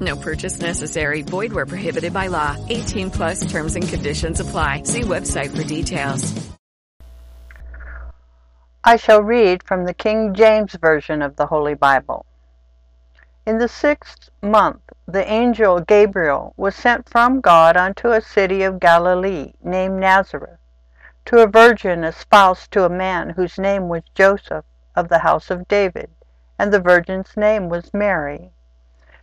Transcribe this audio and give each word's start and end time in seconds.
No 0.00 0.16
purchase 0.16 0.60
necessary. 0.60 1.22
Void 1.22 1.52
where 1.52 1.66
prohibited 1.66 2.12
by 2.12 2.28
law. 2.28 2.56
18 2.68 3.10
plus 3.10 3.50
terms 3.50 3.74
and 3.74 3.88
conditions 3.88 4.40
apply. 4.40 4.82
See 4.84 5.02
website 5.02 5.56
for 5.56 5.64
details. 5.64 6.50
I 8.84 8.96
shall 8.96 9.22
read 9.22 9.64
from 9.64 9.84
the 9.84 9.92
King 9.92 10.34
James 10.34 10.74
Version 10.74 11.20
of 11.20 11.36
the 11.36 11.46
Holy 11.46 11.74
Bible. 11.74 12.24
In 13.44 13.58
the 13.58 13.68
sixth 13.68 14.30
month, 14.40 14.82
the 15.06 15.26
angel 15.26 15.80
Gabriel 15.80 16.54
was 16.56 16.74
sent 16.74 17.08
from 17.08 17.40
God 17.40 17.76
unto 17.76 18.10
a 18.10 18.20
city 18.20 18.62
of 18.62 18.78
Galilee 18.78 19.52
named 19.62 19.98
Nazareth, 19.98 20.58
to 21.24 21.42
a 21.42 21.46
virgin 21.46 22.04
espoused 22.04 22.70
to 22.72 22.84
a 22.84 22.90
man 22.90 23.30
whose 23.30 23.58
name 23.58 23.88
was 23.88 24.02
Joseph 24.14 24.64
of 24.94 25.08
the 25.08 25.18
house 25.18 25.50
of 25.50 25.66
David, 25.66 26.10
and 26.58 26.72
the 26.72 26.80
virgin's 26.80 27.36
name 27.36 27.68
was 27.68 27.92
Mary. 27.92 28.52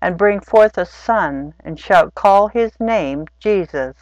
and 0.00 0.16
bring 0.16 0.40
forth 0.40 0.78
a 0.78 0.86
son, 0.86 1.54
and 1.64 1.78
shalt 1.78 2.14
call 2.14 2.48
his 2.48 2.72
name 2.78 3.26
Jesus. 3.40 3.96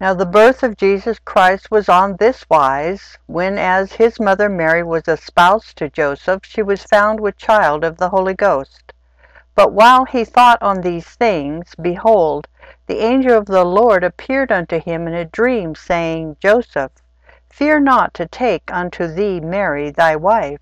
Now 0.00 0.14
the 0.14 0.26
birth 0.26 0.64
of 0.64 0.76
Jesus 0.76 1.20
Christ 1.20 1.70
was 1.70 1.88
on 1.88 2.16
this 2.16 2.44
wise, 2.50 3.18
when 3.26 3.56
as 3.56 3.92
his 3.92 4.18
mother 4.18 4.48
Mary 4.48 4.82
was 4.82 5.06
espoused 5.06 5.76
to 5.78 5.88
Joseph, 5.88 6.40
she 6.44 6.60
was 6.60 6.82
found 6.82 7.20
with 7.20 7.36
child 7.36 7.84
of 7.84 7.98
the 7.98 8.08
Holy 8.08 8.34
Ghost. 8.34 8.92
But 9.54 9.72
while 9.72 10.04
he 10.04 10.24
thought 10.24 10.60
on 10.60 10.80
these 10.80 11.06
things, 11.06 11.74
behold, 11.80 12.48
the 12.88 12.98
angel 12.98 13.38
of 13.38 13.46
the 13.46 13.64
Lord 13.64 14.02
appeared 14.02 14.50
unto 14.50 14.80
him 14.80 15.06
in 15.06 15.14
a 15.14 15.24
dream, 15.24 15.74
saying, 15.74 16.36
Joseph, 16.40 16.92
fear 17.48 17.78
not 17.78 18.12
to 18.14 18.26
take 18.26 18.72
unto 18.72 19.06
thee 19.06 19.38
Mary 19.38 19.90
thy 19.90 20.16
wife, 20.16 20.58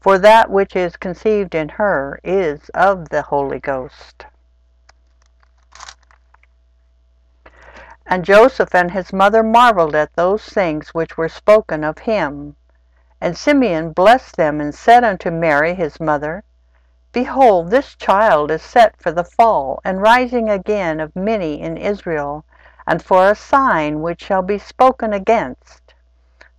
for 0.00 0.18
that 0.18 0.50
which 0.50 0.76
is 0.76 0.96
conceived 0.96 1.54
in 1.54 1.68
her 1.68 2.20
is 2.24 2.68
of 2.74 3.08
the 3.08 3.22
Holy 3.22 3.58
Ghost. 3.58 4.26
And 8.06 8.24
Joseph 8.24 8.74
and 8.74 8.90
his 8.90 9.12
mother 9.12 9.42
marveled 9.42 9.94
at 9.94 10.14
those 10.14 10.44
things 10.44 10.90
which 10.90 11.16
were 11.16 11.28
spoken 11.28 11.84
of 11.84 11.98
him. 11.98 12.56
And 13.20 13.38
Simeon 13.38 13.92
blessed 13.92 14.36
them, 14.36 14.60
and 14.60 14.74
said 14.74 15.04
unto 15.04 15.30
Mary 15.30 15.74
his 15.74 16.00
mother, 16.00 16.42
Behold, 17.12 17.70
this 17.70 17.94
child 17.94 18.50
is 18.50 18.62
set 18.62 18.96
for 18.96 19.12
the 19.12 19.24
fall 19.24 19.80
and 19.84 20.00
rising 20.00 20.48
again 20.48 20.98
of 20.98 21.14
many 21.14 21.60
in 21.60 21.76
Israel, 21.76 22.44
and 22.86 23.02
for 23.02 23.30
a 23.30 23.34
sign 23.34 24.00
which 24.00 24.24
shall 24.24 24.42
be 24.42 24.58
spoken 24.58 25.12
against, 25.12 25.81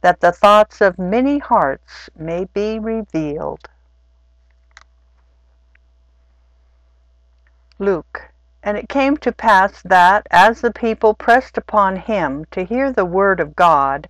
that 0.03 0.19
the 0.19 0.33
thoughts 0.33 0.81
of 0.81 0.99
many 0.99 1.39
hearts 1.39 2.09
may 2.15 2.43
be 2.53 2.77
revealed. 2.77 3.69
Luke 7.79 8.33
and 8.61 8.77
it 8.77 8.89
came 8.89 9.15
to 9.17 9.31
pass 9.31 9.81
that, 9.83 10.27
as 10.29 10.59
the 10.59 10.71
people 10.71 11.13
pressed 11.13 11.57
upon 11.57 11.95
him 11.95 12.45
to 12.51 12.63
hear 12.65 12.91
the 12.91 13.05
word 13.05 13.39
of 13.39 13.55
God, 13.55 14.07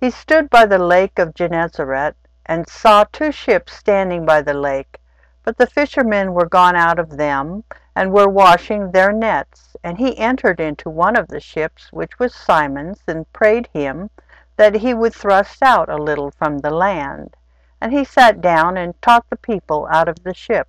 he 0.00 0.10
stood 0.10 0.48
by 0.50 0.66
the 0.66 0.78
lake 0.78 1.18
of 1.18 1.34
Gennesaret, 1.34 2.14
and 2.46 2.68
saw 2.68 3.04
two 3.04 3.32
ships 3.32 3.72
standing 3.72 4.24
by 4.24 4.40
the 4.40 4.54
lake. 4.54 5.00
But 5.44 5.58
the 5.58 5.66
fishermen 5.66 6.32
were 6.32 6.48
gone 6.48 6.76
out 6.76 7.00
of 7.00 7.16
them, 7.16 7.64
and 7.96 8.12
were 8.12 8.28
washing 8.28 8.90
their 8.90 9.12
nets. 9.12 9.76
And 9.82 9.98
he 9.98 10.16
entered 10.16 10.60
into 10.60 10.90
one 10.90 11.16
of 11.16 11.28
the 11.28 11.40
ships, 11.40 11.92
which 11.92 12.20
was 12.20 12.34
Simon's, 12.34 13.02
and 13.08 13.32
prayed 13.32 13.68
him 13.72 14.10
that 14.56 14.76
he 14.76 14.94
would 14.94 15.14
thrust 15.14 15.62
out 15.62 15.88
a 15.88 15.96
little 15.96 16.30
from 16.30 16.58
the 16.58 16.70
land. 16.70 17.36
And 17.80 17.92
he 17.92 18.04
sat 18.04 18.40
down 18.40 18.76
and 18.76 19.00
taught 19.02 19.28
the 19.30 19.36
people 19.36 19.86
out 19.90 20.08
of 20.08 20.22
the 20.22 20.34
ship. 20.34 20.68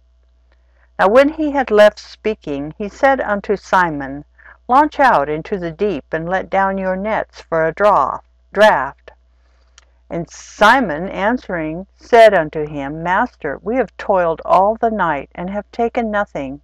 Now 0.99 1.09
when 1.09 1.29
he 1.29 1.51
had 1.51 1.71
left 1.71 1.99
speaking, 1.99 2.73
he 2.77 2.89
said 2.89 3.19
unto 3.21 3.55
Simon, 3.55 4.25
Launch 4.67 4.99
out 4.99 5.29
into 5.29 5.57
the 5.57 5.71
deep, 5.71 6.05
and 6.11 6.27
let 6.27 6.49
down 6.49 6.77
your 6.77 6.95
nets 6.95 7.41
for 7.41 7.65
a 7.65 7.73
draw, 7.73 8.19
draught. 8.51 9.11
And 10.09 10.29
Simon 10.29 11.09
answering 11.09 11.87
said 11.97 12.33
unto 12.33 12.67
him, 12.67 13.01
Master, 13.01 13.59
we 13.63 13.75
have 13.77 13.97
toiled 13.97 14.41
all 14.45 14.75
the 14.75 14.91
night, 14.91 15.29
and 15.33 15.49
have 15.49 15.71
taken 15.71 16.11
nothing. 16.11 16.61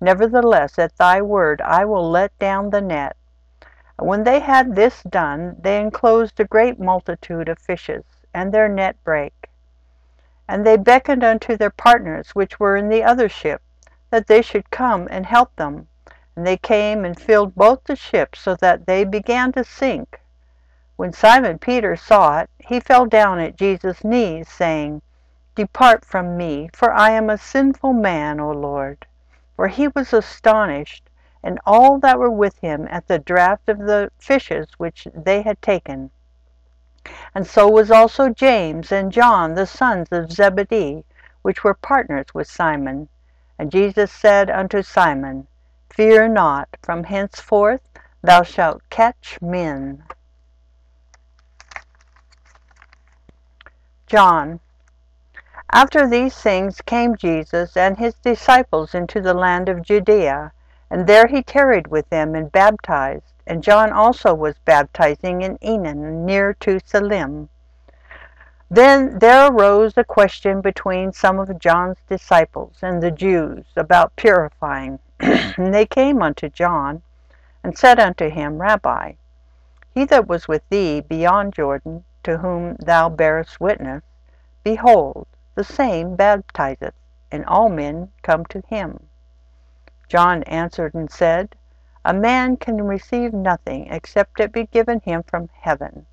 Nevertheless, 0.00 0.78
at 0.78 0.96
thy 0.96 1.20
word 1.20 1.60
I 1.60 1.84
will 1.84 2.10
let 2.10 2.38
down 2.38 2.70
the 2.70 2.80
net. 2.80 3.16
When 4.00 4.22
they 4.22 4.38
had 4.38 4.76
this 4.76 5.02
done, 5.02 5.56
they 5.58 5.80
enclosed 5.80 6.38
a 6.38 6.44
great 6.44 6.78
multitude 6.78 7.48
of 7.48 7.58
fishes, 7.58 8.04
and 8.32 8.54
their 8.54 8.68
net 8.68 8.96
brake. 9.02 9.50
And 10.46 10.64
they 10.64 10.76
beckoned 10.76 11.24
unto 11.24 11.56
their 11.56 11.70
partners 11.70 12.30
which 12.30 12.60
were 12.60 12.76
in 12.76 12.88
the 12.88 13.02
other 13.02 13.28
ship, 13.28 13.60
that 14.10 14.28
they 14.28 14.40
should 14.40 14.70
come 14.70 15.08
and 15.10 15.26
help 15.26 15.56
them. 15.56 15.88
And 16.36 16.46
they 16.46 16.56
came 16.56 17.04
and 17.04 17.18
filled 17.18 17.56
both 17.56 17.82
the 17.84 17.96
ships 17.96 18.38
so 18.38 18.54
that 18.56 18.86
they 18.86 19.02
began 19.02 19.50
to 19.52 19.64
sink. 19.64 20.20
When 20.94 21.12
Simon 21.12 21.58
Peter 21.58 21.96
saw 21.96 22.38
it, 22.38 22.50
he 22.58 22.78
fell 22.78 23.04
down 23.04 23.40
at 23.40 23.56
Jesus' 23.56 24.04
knees, 24.04 24.48
saying, 24.48 25.02
Depart 25.56 26.04
from 26.04 26.36
me, 26.36 26.70
for 26.72 26.92
I 26.92 27.10
am 27.10 27.28
a 27.28 27.36
sinful 27.36 27.94
man, 27.94 28.38
O 28.38 28.52
Lord. 28.52 29.06
For 29.56 29.66
he 29.66 29.88
was 29.88 30.12
astonished, 30.12 31.07
and 31.42 31.60
all 31.64 31.98
that 31.98 32.18
were 32.18 32.30
with 32.30 32.58
him, 32.58 32.86
at 32.90 33.06
the 33.06 33.18
draught 33.18 33.60
of 33.68 33.78
the 33.78 34.10
fishes 34.18 34.68
which 34.78 35.06
they 35.14 35.42
had 35.42 35.60
taken. 35.62 36.10
And 37.34 37.46
so 37.46 37.68
was 37.68 37.90
also 37.90 38.28
James 38.28 38.92
and 38.92 39.12
John, 39.12 39.54
the 39.54 39.66
sons 39.66 40.08
of 40.10 40.32
Zebedee, 40.32 41.04
which 41.42 41.64
were 41.64 41.74
partners 41.74 42.26
with 42.34 42.50
Simon. 42.50 43.08
And 43.58 43.70
Jesus 43.70 44.12
said 44.12 44.50
unto 44.50 44.82
Simon, 44.82 45.46
Fear 45.90 46.28
not, 46.28 46.68
from 46.82 47.04
henceforth 47.04 47.80
thou 48.22 48.42
shalt 48.42 48.82
catch 48.90 49.38
men. 49.40 50.04
John. 54.06 54.60
After 55.70 56.08
these 56.08 56.34
things 56.34 56.80
came 56.80 57.14
Jesus 57.14 57.76
and 57.76 57.98
his 57.98 58.14
disciples 58.14 58.94
into 58.94 59.20
the 59.20 59.34
land 59.34 59.68
of 59.68 59.82
Judea, 59.82 60.52
and 60.90 61.06
there 61.06 61.26
he 61.26 61.42
tarried 61.42 61.88
with 61.88 62.08
them 62.10 62.34
and 62.34 62.50
baptized. 62.50 63.32
And 63.46 63.62
John 63.62 63.92
also 63.92 64.34
was 64.34 64.56
baptizing 64.64 65.42
in 65.42 65.58
Aenon, 65.58 66.24
near 66.24 66.54
to 66.60 66.80
Salim 66.84 67.48
then 68.70 69.18
there 69.18 69.46
arose 69.46 69.96
a 69.96 70.04
question 70.04 70.60
between 70.60 71.10
some 71.12 71.38
of 71.38 71.58
John's 71.58 71.96
disciples 72.06 72.76
and 72.82 73.02
the 73.02 73.10
Jews 73.10 73.64
about 73.76 74.14
purifying. 74.16 74.98
and 75.20 75.72
they 75.72 75.86
came 75.86 76.20
unto 76.20 76.50
John, 76.50 77.02
and 77.64 77.76
said 77.76 77.98
unto 77.98 78.28
him, 78.28 78.60
Rabbi, 78.60 79.12
he 79.94 80.04
that 80.04 80.28
was 80.28 80.46
with 80.46 80.68
thee 80.68 81.00
beyond 81.00 81.54
Jordan, 81.54 82.04
to 82.24 82.38
whom 82.38 82.76
thou 82.76 83.08
bearest 83.08 83.58
witness, 83.58 84.02
behold, 84.62 85.26
the 85.54 85.64
same 85.64 86.14
baptizeth, 86.14 86.94
and 87.32 87.46
all 87.46 87.70
men 87.70 88.10
come 88.22 88.44
to 88.46 88.62
him. 88.68 89.07
John 90.08 90.42
answered 90.44 90.94
and 90.94 91.10
said, 91.10 91.54
A 92.04 92.14
man 92.14 92.56
can 92.56 92.86
receive 92.86 93.32
nothing 93.32 93.88
except 93.92 94.40
it 94.40 94.52
be 94.52 94.64
given 94.64 95.00
him 95.00 95.22
from 95.22 95.50
heaven. 95.60 96.06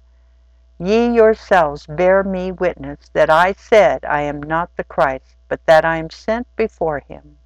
Ye 0.77 1.07
yourselves 1.07 1.87
bear 1.87 2.21
me 2.21 2.51
witness 2.51 3.09
that 3.13 3.29
I 3.29 3.53
said 3.53 4.03
I 4.03 4.21
am 4.21 4.43
not 4.43 4.75
the 4.75 4.83
Christ, 4.83 5.37
but 5.47 5.65
that 5.65 5.85
I 5.85 5.95
am 5.95 6.09
sent 6.09 6.53
before 6.57 6.99
him. 6.99 7.37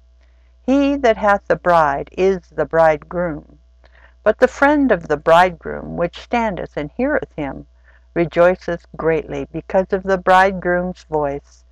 He 0.62 0.96
that 0.96 1.16
hath 1.16 1.46
the 1.46 1.54
bride 1.54 2.10
is 2.18 2.40
the 2.48 2.64
bridegroom. 2.64 3.60
But 4.24 4.38
the 4.38 4.48
friend 4.48 4.90
of 4.90 5.06
the 5.06 5.16
bridegroom, 5.16 5.96
which 5.96 6.20
standeth 6.20 6.76
and 6.76 6.90
heareth 6.90 7.32
him, 7.36 7.68
rejoiceth 8.12 8.84
greatly 8.96 9.46
because 9.52 9.92
of 9.92 10.02
the 10.02 10.18
bridegroom's 10.18 11.04
voice. 11.04 11.64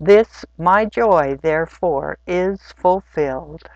This 0.00 0.44
my 0.58 0.84
joy, 0.84 1.38
therefore, 1.40 2.18
is 2.26 2.60
fulfilled. 2.72 3.70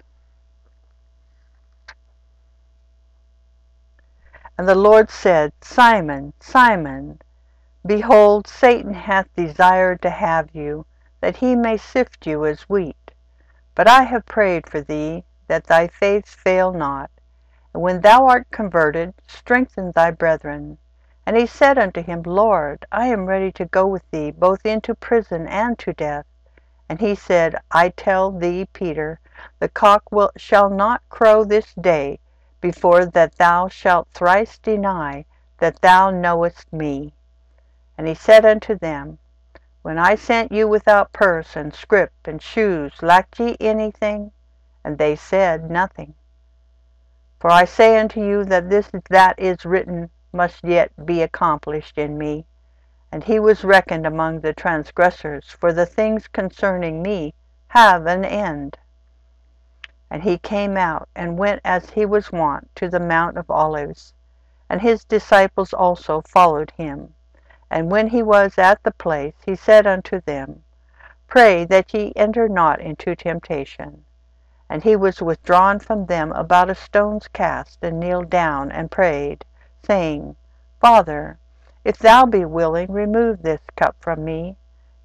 And 4.60 4.68
the 4.68 4.74
Lord 4.74 5.08
said, 5.08 5.54
Simon, 5.62 6.34
Simon, 6.38 7.22
behold, 7.86 8.46
Satan 8.46 8.92
hath 8.92 9.34
desired 9.34 10.02
to 10.02 10.10
have 10.10 10.50
you, 10.54 10.84
that 11.22 11.38
he 11.38 11.56
may 11.56 11.78
sift 11.78 12.26
you 12.26 12.44
as 12.44 12.68
wheat. 12.68 13.10
But 13.74 13.88
I 13.88 14.02
have 14.02 14.26
prayed 14.26 14.68
for 14.68 14.82
thee, 14.82 15.24
that 15.46 15.64
thy 15.64 15.88
faith 15.88 16.28
fail 16.28 16.74
not. 16.74 17.10
And 17.72 17.82
when 17.82 18.02
thou 18.02 18.26
art 18.26 18.50
converted, 18.50 19.14
strengthen 19.26 19.92
thy 19.92 20.10
brethren. 20.10 20.76
And 21.24 21.38
he 21.38 21.46
said 21.46 21.78
unto 21.78 22.02
him, 22.02 22.22
Lord, 22.22 22.84
I 22.92 23.06
am 23.06 23.24
ready 23.24 23.50
to 23.52 23.64
go 23.64 23.86
with 23.86 24.02
thee 24.10 24.30
both 24.30 24.66
into 24.66 24.94
prison 24.94 25.48
and 25.48 25.78
to 25.78 25.94
death. 25.94 26.26
And 26.86 27.00
he 27.00 27.14
said, 27.14 27.56
I 27.70 27.88
tell 27.88 28.30
thee, 28.30 28.68
Peter, 28.74 29.20
the 29.58 29.70
cock 29.70 30.12
will, 30.12 30.32
shall 30.36 30.68
not 30.68 31.00
crow 31.08 31.44
this 31.44 31.72
day 31.80 32.18
before 32.60 33.06
that 33.06 33.36
thou 33.36 33.68
shalt 33.68 34.08
thrice 34.12 34.58
deny 34.58 35.24
that 35.58 35.80
thou 35.80 36.10
knowest 36.10 36.72
me. 36.72 37.12
And 37.96 38.08
he 38.08 38.14
said 38.14 38.44
unto 38.44 38.78
them, 38.78 39.18
When 39.82 39.98
I 39.98 40.14
sent 40.14 40.52
you 40.52 40.66
without 40.68 41.12
purse 41.12 41.56
and 41.56 41.74
scrip 41.74 42.12
and 42.24 42.40
shoes, 42.40 43.02
lacked 43.02 43.38
ye 43.38 43.56
anything? 43.60 44.32
And 44.84 44.98
they 44.98 45.16
said, 45.16 45.70
Nothing. 45.70 46.14
For 47.38 47.50
I 47.50 47.64
say 47.64 47.98
unto 47.98 48.22
you 48.22 48.44
that 48.44 48.68
this 48.68 48.90
that 49.08 49.38
is 49.38 49.64
written 49.64 50.10
must 50.32 50.62
yet 50.62 50.92
be 51.06 51.22
accomplished 51.22 51.98
in 51.98 52.18
me. 52.18 52.46
And 53.10 53.24
he 53.24 53.40
was 53.40 53.64
reckoned 53.64 54.06
among 54.06 54.40
the 54.40 54.52
transgressors, 54.52 55.50
for 55.50 55.72
the 55.72 55.86
things 55.86 56.28
concerning 56.28 57.02
me 57.02 57.34
have 57.68 58.06
an 58.06 58.24
end. 58.24 58.78
And 60.10 60.24
he 60.24 60.38
came 60.38 60.76
out, 60.76 61.08
and 61.14 61.38
went 61.38 61.60
as 61.64 61.90
he 61.90 62.04
was 62.04 62.32
wont 62.32 62.68
to 62.74 62.88
the 62.88 62.98
Mount 62.98 63.38
of 63.38 63.50
Olives. 63.50 64.12
And 64.68 64.80
his 64.80 65.04
disciples 65.04 65.72
also 65.72 66.20
followed 66.22 66.72
him. 66.72 67.14
And 67.70 67.90
when 67.90 68.08
he 68.08 68.22
was 68.22 68.58
at 68.58 68.82
the 68.82 68.90
place, 68.90 69.34
he 69.46 69.54
said 69.54 69.86
unto 69.86 70.20
them, 70.20 70.64
Pray 71.28 71.64
that 71.66 71.94
ye 71.94 72.12
enter 72.16 72.48
not 72.48 72.80
into 72.80 73.14
temptation. 73.14 74.04
And 74.68 74.82
he 74.82 74.96
was 74.96 75.22
withdrawn 75.22 75.78
from 75.78 76.06
them 76.06 76.32
about 76.32 76.70
a 76.70 76.74
stone's 76.74 77.28
cast, 77.28 77.78
and 77.82 78.00
kneeled 78.00 78.30
down, 78.30 78.72
and 78.72 78.90
prayed, 78.90 79.44
saying, 79.86 80.34
Father, 80.80 81.38
if 81.84 81.98
thou 81.98 82.26
be 82.26 82.44
willing, 82.44 82.90
remove 82.90 83.42
this 83.42 83.62
cup 83.76 83.96
from 84.00 84.24
me. 84.24 84.56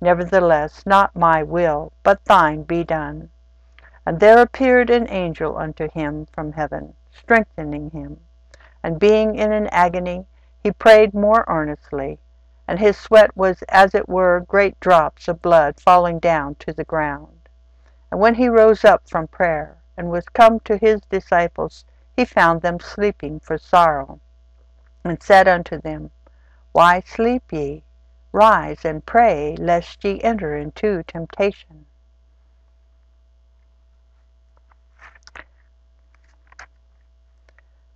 Nevertheless, 0.02 0.84
not 0.86 1.16
my 1.16 1.44
will, 1.44 1.94
but 2.04 2.26
thine 2.26 2.64
be 2.64 2.84
done. 2.84 3.30
And 4.06 4.20
there 4.20 4.40
appeared 4.40 4.90
an 4.90 5.10
angel 5.10 5.58
unto 5.58 5.90
him 5.90 6.28
from 6.28 6.52
heaven, 6.52 6.94
strengthening 7.12 7.90
him. 7.90 8.20
And 8.84 9.00
being 9.00 9.36
in 9.36 9.52
an 9.52 9.68
agony, 9.68 10.28
he 10.62 10.72
prayed 10.72 11.14
more 11.14 11.44
earnestly, 11.48 12.20
and 12.68 12.80
his 12.80 12.98
sweat 12.98 13.36
was 13.36 13.64
as 13.70 13.96
it 13.96 14.08
were 14.08 14.46
great 14.48 14.80
drops 14.80 15.28
of 15.28 15.42
blood 15.42 15.80
falling 15.80 16.20
down 16.20 16.56
to 16.56 16.74
the 16.74 16.84
ground. 16.84 17.50
And 18.12 18.20
when 18.20 18.36
he 18.36 18.48
rose 18.48 18.86
up 18.86 19.10
from 19.10 19.28
prayer, 19.28 19.78
and 19.98 20.12
was 20.12 20.30
come 20.30 20.60
to 20.62 20.78
his 20.78 21.02
disciples, 21.10 21.86
he 22.16 22.26
found 22.26 22.62
them 22.62 22.80
sleeping 22.80 23.40
for 23.40 23.58
sorrow, 23.58 24.20
and 25.04 25.22
said 25.22 25.48
unto 25.48 25.80
them, 25.82 26.12
Why 26.72 27.02
sleep 27.02 27.52
ye? 27.52 27.84
Rise 28.32 28.84
and 28.84 29.06
pray, 29.06 29.56
lest 29.58 30.04
ye 30.04 30.22
enter 30.22 30.56
into 30.58 31.04
temptation. 31.04 31.85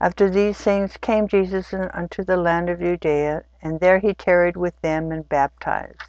After 0.02 0.30
these 0.30 0.58
things 0.58 0.96
came 1.02 1.28
Jesus 1.28 1.74
unto 1.74 2.24
the 2.24 2.38
land 2.38 2.70
of 2.70 2.80
Judea, 2.80 3.44
and 3.62 3.82
there 3.82 4.00
he 4.00 4.14
tarried 4.14 4.56
with 4.56 4.80
them 4.82 5.12
and 5.12 5.28
baptized. 5.28 6.00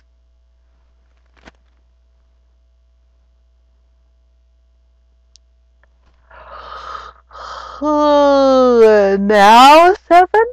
now 7.83 9.95
seven? 10.07 10.45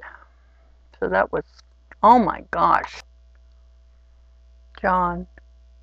So 0.99 1.07
that 1.07 1.31
was, 1.31 1.43
oh 2.01 2.17
my 2.17 2.43
gosh. 2.49 3.03
John. 4.81 5.27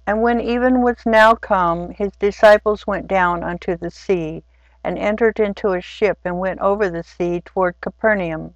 And 0.07 0.23
when 0.23 0.41
even 0.41 0.83
was 0.83 0.97
now 1.07 1.35
come, 1.35 1.91
his 1.91 2.11
disciples 2.17 2.87
went 2.87 3.07
down 3.07 3.45
unto 3.45 3.77
the 3.77 3.91
sea, 3.91 4.43
and 4.85 4.99
entered 4.99 5.41
into 5.41 5.73
a 5.73 5.81
ship 5.81 6.19
and 6.25 6.39
went 6.39 6.61
over 6.61 6.91
the 6.91 7.03
sea 7.03 7.41
toward 7.41 7.81
Capernaum. 7.81 8.55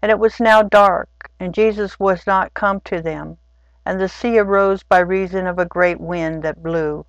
And 0.00 0.10
it 0.10 0.18
was 0.18 0.40
now 0.40 0.62
dark, 0.62 1.30
and 1.38 1.54
Jesus 1.54 2.00
was 2.00 2.26
not 2.26 2.54
come 2.54 2.80
to 2.80 3.02
them. 3.02 3.38
And 3.84 4.00
the 4.00 4.08
sea 4.08 4.38
arose 4.38 4.82
by 4.82 4.98
reason 4.98 5.46
of 5.46 5.58
a 5.58 5.64
great 5.66 6.00
wind 6.00 6.42
that 6.42 6.62
blew. 6.62 7.06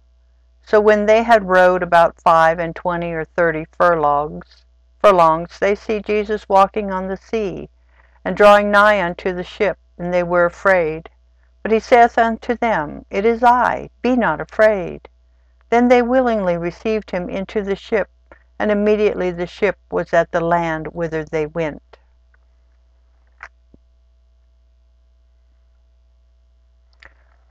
So 0.64 0.82
when 0.82 1.06
they 1.06 1.24
had 1.24 1.48
rowed 1.48 1.82
about 1.82 2.20
five 2.20 2.60
and 2.60 2.76
twenty 2.76 3.14
or 3.14 3.24
thirty 3.24 3.66
furlongs, 3.72 4.66
furlongs, 5.00 5.60
they 5.60 5.76
see 5.76 6.02
Jesus 6.02 6.50
walking 6.50 6.92
on 6.92 7.08
the 7.08 7.16
sea, 7.16 7.70
and 8.26 8.36
drawing 8.36 8.70
nigh 8.70 9.02
unto 9.02 9.32
the 9.32 9.44
ship, 9.44 9.78
and 9.98 10.14
they 10.14 10.24
were 10.24 10.46
afraid. 10.46 11.10
But 11.64 11.72
he 11.72 11.80
saith 11.80 12.18
unto 12.18 12.56
them, 12.56 13.06
It 13.10 13.26
is 13.26 13.44
I, 13.44 13.90
be 14.02 14.16
not 14.16 14.42
afraid. 14.42 15.08
Then 15.70 15.88
they 15.88 16.02
willingly 16.02 16.58
received 16.58 17.12
him 17.12 17.30
into 17.30 17.62
the 17.62 17.76
ship, 17.76 18.10
and 18.60 18.72
immediately 18.72 19.32
the 19.32 19.48
ship 19.48 19.78
was 19.92 20.14
at 20.14 20.32
the 20.32 20.42
land 20.42 20.88
whither 20.88 21.24
they 21.24 21.46
went. 21.46 21.82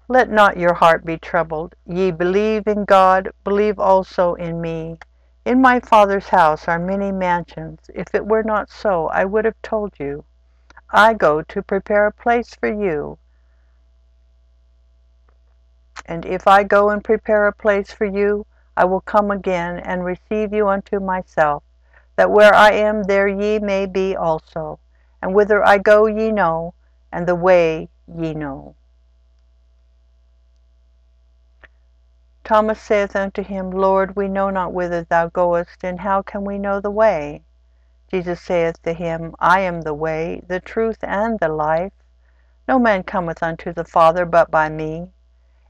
Let 0.08 0.30
not 0.30 0.56
your 0.56 0.74
heart 0.74 1.04
be 1.04 1.18
troubled. 1.18 1.74
Ye 1.84 2.12
believe 2.12 2.68
in 2.68 2.84
God, 2.84 3.30
believe 3.42 3.78
also 3.78 4.34
in 4.34 4.60
me. 4.60 4.98
In 5.44 5.60
my 5.60 5.80
Father's 5.80 6.28
house 6.28 6.68
are 6.68 6.78
many 6.78 7.10
mansions. 7.10 7.80
If 7.94 8.14
it 8.14 8.26
were 8.26 8.44
not 8.44 8.70
so, 8.70 9.08
I 9.08 9.24
would 9.24 9.44
have 9.44 9.60
told 9.62 9.94
you. 9.98 10.24
I 10.90 11.14
go 11.14 11.42
to 11.42 11.62
prepare 11.62 12.06
a 12.06 12.12
place 12.12 12.54
for 12.54 12.68
you. 12.68 13.18
And 16.06 16.24
if 16.24 16.46
I 16.46 16.62
go 16.62 16.90
and 16.90 17.02
prepare 17.02 17.46
a 17.48 17.52
place 17.52 17.90
for 17.90 18.04
you, 18.04 18.46
I 18.76 18.84
will 18.84 19.00
come 19.00 19.30
again 19.30 19.78
and 19.78 20.04
receive 20.04 20.52
you 20.52 20.68
unto 20.68 21.00
myself, 21.00 21.62
that 22.16 22.30
where 22.30 22.54
I 22.54 22.72
am 22.72 23.04
there 23.04 23.28
ye 23.28 23.58
may 23.58 23.86
be 23.86 24.14
also. 24.14 24.78
And 25.22 25.34
whither 25.34 25.66
I 25.66 25.78
go 25.78 26.06
ye 26.06 26.30
know, 26.30 26.74
and 27.10 27.26
the 27.26 27.34
way 27.34 27.88
ye 28.06 28.34
know. 28.34 28.74
Thomas 32.44 32.80
saith 32.80 33.16
unto 33.16 33.42
him, 33.42 33.72
Lord, 33.72 34.14
we 34.14 34.28
know 34.28 34.50
not 34.50 34.72
whither 34.72 35.02
thou 35.02 35.28
goest, 35.28 35.82
and 35.82 36.00
how 36.00 36.22
can 36.22 36.44
we 36.44 36.58
know 36.58 36.80
the 36.80 36.92
way? 36.92 37.42
Jesus 38.08 38.40
saith 38.40 38.80
to 38.82 38.92
him, 38.92 39.34
I 39.40 39.60
am 39.60 39.80
the 39.82 39.94
way, 39.94 40.42
the 40.46 40.60
truth, 40.60 40.98
and 41.02 41.40
the 41.40 41.48
life. 41.48 41.92
No 42.68 42.78
man 42.78 43.02
cometh 43.02 43.42
unto 43.42 43.72
the 43.72 43.84
Father 43.84 44.24
but 44.24 44.50
by 44.50 44.68
me. 44.68 45.08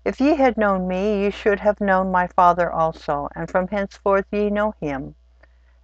If 0.06 0.20
ye 0.20 0.36
had 0.36 0.56
known 0.56 0.86
me, 0.86 1.25
ye 1.25 1.30
should 1.32 1.58
have 1.58 1.80
known 1.80 2.12
my 2.12 2.28
Father 2.28 2.70
also, 2.70 3.28
and 3.34 3.50
from 3.50 3.66
henceforth 3.66 4.26
ye 4.30 4.50
know 4.50 4.72
him, 4.80 5.16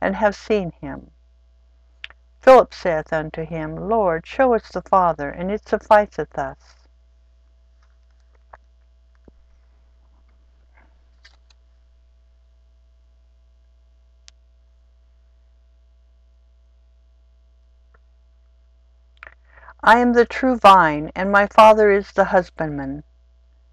and 0.00 0.14
have 0.14 0.36
seen 0.36 0.70
him. 0.80 1.10
Philip 2.40 2.72
saith 2.72 3.12
unto 3.12 3.44
him, 3.44 3.74
Lord, 3.74 4.24
show 4.24 4.54
us 4.54 4.68
the 4.70 4.80
Father, 4.80 5.28
and 5.28 5.50
it 5.50 5.66
sufficeth 5.66 6.38
us. 6.38 6.86
I 19.82 19.98
am 19.98 20.12
the 20.12 20.26
true 20.26 20.54
vine, 20.58 21.10
and 21.16 21.32
my 21.32 21.48
Father 21.48 21.90
is 21.90 22.12
the 22.12 22.26
husbandman. 22.26 23.02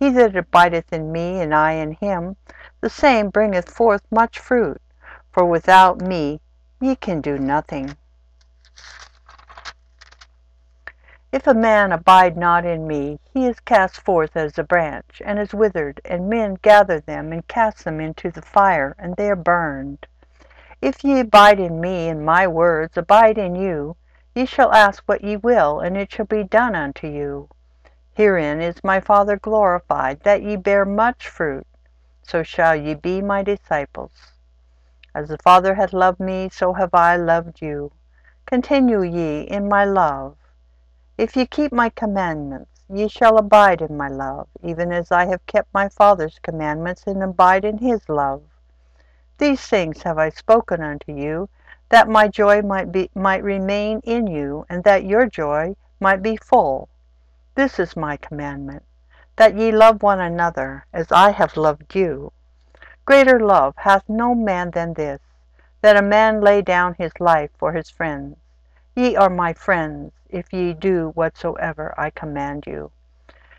He 0.00 0.08
that 0.08 0.34
abideth 0.34 0.94
in 0.94 1.12
me, 1.12 1.42
and 1.42 1.54
I 1.54 1.72
in 1.72 1.92
him, 1.92 2.36
the 2.80 2.88
same 2.88 3.28
bringeth 3.28 3.68
forth 3.68 4.00
much 4.10 4.38
fruit. 4.38 4.80
For 5.30 5.44
without 5.44 6.00
me 6.00 6.40
ye 6.80 6.96
can 6.96 7.20
do 7.20 7.38
nothing. 7.38 7.98
If 11.32 11.46
a 11.46 11.52
man 11.52 11.92
abide 11.92 12.38
not 12.38 12.64
in 12.64 12.86
me, 12.86 13.20
he 13.34 13.46
is 13.46 13.60
cast 13.60 14.00
forth 14.00 14.38
as 14.38 14.58
a 14.58 14.64
branch, 14.64 15.20
and 15.22 15.38
is 15.38 15.52
withered, 15.52 16.00
and 16.06 16.30
men 16.30 16.54
gather 16.62 17.00
them, 17.00 17.30
and 17.30 17.46
cast 17.46 17.84
them 17.84 18.00
into 18.00 18.30
the 18.30 18.40
fire, 18.40 18.96
and 18.98 19.16
they 19.16 19.30
are 19.30 19.36
burned. 19.36 20.06
If 20.80 21.04
ye 21.04 21.20
abide 21.20 21.60
in 21.60 21.78
me, 21.78 22.08
and 22.08 22.24
my 22.24 22.46
words 22.46 22.96
abide 22.96 23.36
in 23.36 23.54
you, 23.54 23.96
ye 24.34 24.46
shall 24.46 24.72
ask 24.72 25.02
what 25.04 25.22
ye 25.22 25.36
will, 25.36 25.78
and 25.78 25.98
it 25.98 26.10
shall 26.10 26.24
be 26.24 26.42
done 26.42 26.74
unto 26.74 27.06
you. 27.06 27.50
Herein 28.12 28.60
is 28.60 28.82
my 28.84 29.00
Father 29.00 29.36
glorified, 29.36 30.20
that 30.24 30.42
ye 30.42 30.56
bear 30.56 30.84
much 30.84 31.28
fruit, 31.28 31.66
so 32.22 32.42
shall 32.42 32.74
ye 32.74 32.94
be 32.94 33.22
my 33.22 33.42
disciples. 33.42 34.12
As 35.14 35.28
the 35.28 35.38
Father 35.38 35.74
hath 35.74 35.92
loved 35.92 36.20
me, 36.20 36.48
so 36.48 36.72
have 36.74 36.92
I 36.92 37.16
loved 37.16 37.62
you. 37.62 37.92
Continue 38.46 39.02
ye 39.02 39.42
in 39.42 39.68
my 39.68 39.84
love. 39.84 40.36
If 41.16 41.36
ye 41.36 41.46
keep 41.46 41.72
my 41.72 41.88
commandments, 41.88 42.82
ye 42.92 43.08
shall 43.08 43.38
abide 43.38 43.80
in 43.80 43.96
my 43.96 44.08
love, 44.08 44.48
even 44.62 44.92
as 44.92 45.12
I 45.12 45.26
have 45.26 45.46
kept 45.46 45.72
my 45.72 45.88
Father's 45.88 46.38
commandments 46.42 47.04
and 47.06 47.22
abide 47.22 47.64
in 47.64 47.78
his 47.78 48.08
love. 48.08 48.42
These 49.38 49.66
things 49.66 50.02
have 50.02 50.18
I 50.18 50.28
spoken 50.28 50.82
unto 50.82 51.12
you, 51.12 51.48
that 51.88 52.08
my 52.08 52.28
joy 52.28 52.60
might, 52.60 52.92
be, 52.92 53.08
might 53.14 53.42
remain 53.42 54.00
in 54.04 54.26
you, 54.26 54.66
and 54.68 54.84
that 54.84 55.04
your 55.04 55.26
joy 55.26 55.74
might 56.00 56.22
be 56.22 56.36
full. 56.36 56.89
This 57.60 57.78
is 57.78 57.94
my 57.94 58.16
commandment, 58.16 58.84
that 59.36 59.54
ye 59.54 59.70
love 59.70 60.02
one 60.02 60.18
another, 60.18 60.86
as 60.94 61.12
I 61.12 61.32
have 61.32 61.58
loved 61.58 61.94
you. 61.94 62.32
Greater 63.04 63.38
love 63.38 63.74
hath 63.76 64.08
no 64.08 64.34
man 64.34 64.70
than 64.70 64.94
this, 64.94 65.20
that 65.82 65.94
a 65.94 66.00
man 66.00 66.40
lay 66.40 66.62
down 66.62 66.94
his 66.94 67.12
life 67.20 67.50
for 67.58 67.72
his 67.72 67.90
friends. 67.90 68.38
Ye 68.96 69.14
are 69.14 69.28
my 69.28 69.52
friends, 69.52 70.14
if 70.30 70.54
ye 70.54 70.72
do 70.72 71.10
whatsoever 71.10 71.94
I 71.98 72.08
command 72.08 72.66
you. 72.66 72.92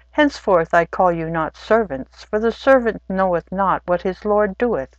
Henceforth 0.09 0.73
I 0.73 0.85
call 0.85 1.11
you 1.11 1.29
not 1.29 1.55
servants, 1.55 2.23
for 2.23 2.39
the 2.39 2.51
servant 2.51 3.03
knoweth 3.07 3.51
not 3.51 3.83
what 3.85 4.01
his 4.01 4.25
Lord 4.25 4.57
doeth 4.57 4.97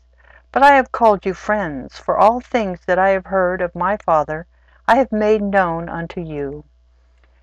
but 0.52 0.62
I 0.62 0.76
have 0.76 0.92
called 0.92 1.26
you 1.26 1.34
friends, 1.34 1.98
for 1.98 2.16
all 2.16 2.38
things 2.38 2.84
that 2.86 3.00
I 3.00 3.08
have 3.08 3.26
heard 3.26 3.62
of 3.62 3.74
my 3.74 3.96
Father 3.96 4.46
I 4.86 4.94
have 4.94 5.10
made 5.10 5.42
known 5.42 5.88
unto 5.88 6.20
you. 6.20 6.66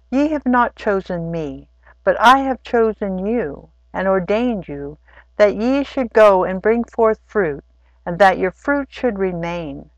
Ye 0.10 0.30
have 0.30 0.46
not 0.46 0.76
chosen 0.76 1.32
me, 1.32 1.70
but 2.04 2.20
I 2.20 2.40
have 2.40 2.64
chosen 2.64 3.26
you, 3.26 3.70
and 3.94 4.08
ordained 4.08 4.68
you, 4.68 4.98
that 5.38 5.56
ye 5.56 5.84
should 5.84 6.14
go 6.14 6.44
and 6.44 6.62
bring 6.62 6.84
forth 6.84 7.20
fruit, 7.26 7.64
and 8.06 8.18
that 8.20 8.38
your 8.38 8.52
fruit 8.52 8.88
should 8.92 9.20
remain, 9.20 9.90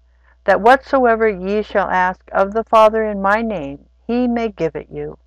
that 0.43 0.61
whatsoever 0.61 1.27
ye 1.27 1.61
shall 1.61 1.89
ask 1.89 2.29
of 2.31 2.53
the 2.53 2.63
Father 2.63 3.03
in 3.05 3.21
my 3.21 3.41
name, 3.41 3.85
he 4.05 4.27
may 4.27 4.49
give 4.49 4.75
it 4.75 4.89
you. 4.89 5.17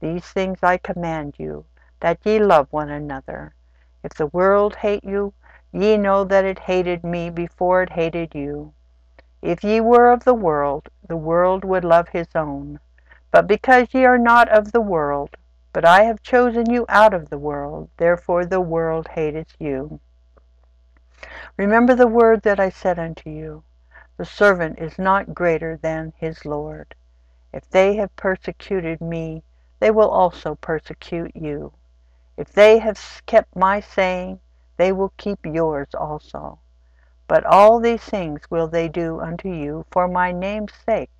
These 0.00 0.26
things 0.26 0.62
I 0.62 0.76
command 0.76 1.34
you, 1.38 1.64
that 2.00 2.18
ye 2.24 2.38
love 2.38 2.68
one 2.70 2.90
another. 2.90 3.54
If 4.02 4.14
the 4.14 4.26
world 4.26 4.76
hate 4.76 5.04
you, 5.04 5.32
Ye 5.72 5.98
know 5.98 6.24
that 6.24 6.46
it 6.46 6.60
hated 6.60 7.04
me 7.04 7.28
before 7.28 7.82
it 7.82 7.90
hated 7.90 8.34
you. 8.34 8.72
If 9.42 9.62
ye 9.62 9.82
were 9.82 10.10
of 10.10 10.24
the 10.24 10.32
world, 10.32 10.88
the 11.06 11.16
world 11.16 11.62
would 11.62 11.84
love 11.84 12.08
his 12.08 12.28
own. 12.34 12.80
But 13.30 13.46
because 13.46 13.88
ye 13.92 14.04
are 14.04 14.18
not 14.18 14.48
of 14.48 14.72
the 14.72 14.80
world, 14.80 15.36
but 15.72 15.84
I 15.84 16.04
have 16.04 16.22
chosen 16.22 16.70
you 16.70 16.86
out 16.88 17.12
of 17.12 17.30
the 17.30 17.38
world, 17.38 17.90
therefore 17.98 18.46
the 18.46 18.60
world 18.60 19.08
hateth 19.08 19.54
you. 19.58 20.00
Remember 21.56 21.94
the 21.94 22.06
word 22.06 22.42
that 22.42 22.58
I 22.58 22.70
said 22.70 22.98
unto 22.98 23.30
you. 23.30 23.64
The 24.16 24.24
servant 24.24 24.78
is 24.78 24.98
not 24.98 25.34
greater 25.34 25.76
than 25.76 26.12
his 26.16 26.44
Lord. 26.44 26.94
If 27.52 27.68
they 27.70 27.96
have 27.96 28.14
persecuted 28.16 29.00
me, 29.00 29.42
they 29.80 29.90
will 29.90 30.10
also 30.10 30.54
persecute 30.56 31.36
you. 31.36 31.72
If 32.36 32.52
they 32.52 32.78
have 32.78 33.22
kept 33.26 33.54
my 33.56 33.80
saying, 33.80 34.40
they 34.76 34.92
will 34.92 35.12
keep 35.16 35.44
yours 35.44 35.88
also. 35.94 36.60
But 37.26 37.44
all 37.44 37.80
these 37.80 38.02
things 38.02 38.42
will 38.50 38.68
they 38.68 38.88
do 38.88 39.20
unto 39.20 39.52
you 39.52 39.84
for 39.90 40.08
my 40.08 40.32
name's 40.32 40.72
sake, 40.86 41.10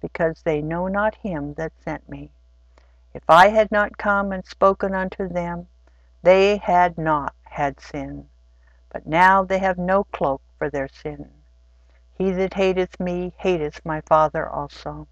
because 0.00 0.42
they 0.42 0.60
know 0.60 0.88
not 0.88 1.14
him 1.16 1.54
that 1.54 1.72
sent 1.84 2.08
me. 2.08 2.30
If 3.14 3.22
I 3.28 3.48
had 3.48 3.70
not 3.72 3.98
come 3.98 4.32
and 4.32 4.44
spoken 4.46 4.94
unto 4.94 5.28
them, 5.28 5.66
they 6.22 6.58
had 6.58 6.98
not 6.98 7.34
had 7.44 7.80
sin. 7.80 8.28
But 8.90 9.06
now 9.06 9.44
they 9.44 9.58
have 9.58 9.78
no 9.78 10.04
cloak 10.04 10.42
for 10.56 10.70
their 10.70 10.88
sin. 10.88 11.30
He 12.16 12.30
that 12.32 12.54
hateth 12.54 12.98
me 12.98 13.32
hateth 13.36 13.84
my 13.84 14.00
Father 14.02 14.48
also. 14.48 15.06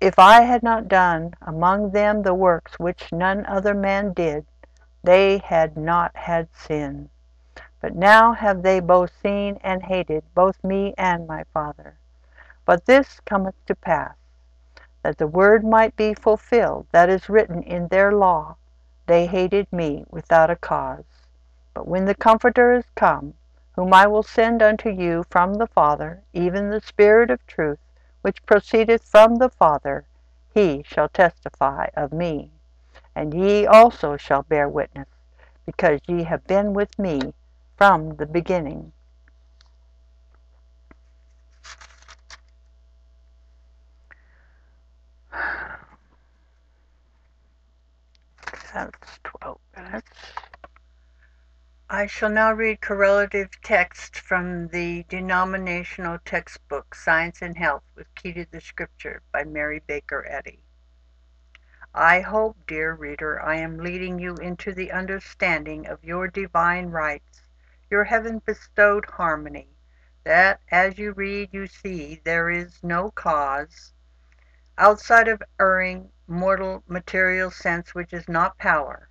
If 0.00 0.18
I 0.18 0.42
had 0.42 0.62
not 0.62 0.88
done 0.88 1.34
among 1.40 1.90
them 1.90 2.22
the 2.22 2.34
works 2.34 2.78
which 2.78 3.12
none 3.12 3.46
other 3.46 3.74
man 3.74 4.12
did, 4.12 4.46
they 5.02 5.38
had 5.38 5.76
not 5.76 6.14
had 6.16 6.48
sin. 6.54 7.08
But 7.80 7.94
now 7.94 8.32
have 8.32 8.62
they 8.62 8.80
both 8.80 9.12
seen 9.22 9.58
and 9.62 9.82
hated 9.82 10.24
both 10.34 10.62
me 10.64 10.94
and 10.98 11.26
my 11.26 11.44
Father. 11.54 11.98
But 12.66 12.86
this 12.86 13.20
cometh 13.20 13.54
to 13.66 13.74
pass, 13.74 14.16
that 15.02 15.18
the 15.18 15.26
word 15.26 15.64
might 15.64 15.96
be 15.96 16.14
fulfilled 16.14 16.88
that 16.92 17.08
is 17.08 17.30
written 17.30 17.62
in 17.62 17.88
their 17.88 18.12
law, 18.12 18.56
They 19.06 19.26
hated 19.26 19.72
me 19.72 20.04
without 20.10 20.50
a 20.50 20.56
cause. 20.56 21.06
But 21.74 21.88
when 21.88 22.04
the 22.04 22.14
Comforter 22.14 22.74
is 22.74 22.84
come, 22.96 23.34
whom 23.76 23.94
I 23.94 24.06
will 24.06 24.24
send 24.24 24.62
unto 24.62 24.90
you 24.90 25.24
from 25.30 25.54
the 25.54 25.68
Father, 25.68 26.22
even 26.34 26.70
the 26.70 26.82
Spirit 26.82 27.30
of 27.30 27.46
truth, 27.46 27.80
which 28.22 28.44
proceedeth 28.46 29.04
from 29.04 29.36
the 29.36 29.50
Father, 29.50 30.06
he 30.52 30.82
shall 30.86 31.08
testify 31.08 31.88
of 31.96 32.12
me 32.12 32.50
and 33.16 33.32
ye 33.34 33.66
also 33.66 34.16
shall 34.16 34.42
bear 34.42 34.68
witness, 34.68 35.08
because 35.64 36.00
ye 36.06 36.24
have 36.24 36.46
been 36.46 36.74
with 36.74 36.98
me 36.98 37.32
from 37.76 38.16
the 38.16 38.26
beginning. 38.26 38.92
That's 48.72 49.18
12 49.24 49.58
minutes. 49.76 50.10
I 51.88 52.06
shall 52.06 52.30
now 52.30 52.52
read 52.52 52.80
correlative 52.80 53.50
text 53.62 54.18
from 54.18 54.68
the 54.68 55.04
denominational 55.08 56.18
textbook 56.24 56.94
Science 56.94 57.42
and 57.42 57.56
Health 57.56 57.84
with 57.94 58.12
Key 58.14 58.32
to 58.32 58.46
the 58.50 58.60
Scripture 58.60 59.22
by 59.32 59.44
Mary 59.44 59.80
Baker 59.86 60.26
Eddy. 60.28 60.64
I 61.94 62.20
hope, 62.20 62.58
dear 62.66 62.92
reader, 62.92 63.40
I 63.40 63.56
am 63.56 63.78
leading 63.78 64.18
you 64.18 64.34
into 64.34 64.72
the 64.72 64.92
understanding 64.92 65.86
of 65.86 66.04
your 66.04 66.28
divine 66.28 66.90
rights, 66.90 67.42
your 67.88 68.04
heaven 68.04 68.42
bestowed 68.44 69.06
harmony, 69.06 69.68
that 70.24 70.60
as 70.70 70.98
you 70.98 71.12
read 71.12 71.48
you 71.52 71.66
see 71.66 72.20
there 72.24 72.50
is 72.50 72.82
no 72.82 73.10
cause 73.12 73.94
outside 74.78 75.28
of 75.28 75.42
erring, 75.58 76.10
mortal, 76.26 76.82
material 76.88 77.50
sense 77.50 77.94
which 77.94 78.12
is 78.12 78.28
not 78.28 78.58
power, 78.58 79.08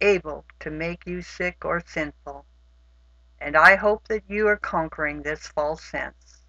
able 0.00 0.44
to 0.58 0.70
make 0.70 1.06
you 1.06 1.22
sick 1.22 1.64
or 1.64 1.82
sinful. 1.86 2.44
And 3.40 3.56
I 3.56 3.76
hope 3.76 4.08
that 4.08 4.24
you 4.28 4.46
are 4.48 4.56
conquering 4.56 5.22
this 5.22 5.46
false 5.48 5.82
sense. 5.82 6.42